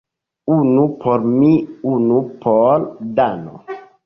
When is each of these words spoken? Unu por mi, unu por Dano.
Unu 0.53 0.85
por 1.03 1.27
mi, 1.33 1.51
unu 1.93 2.19
por 2.47 2.89
Dano. 3.21 3.63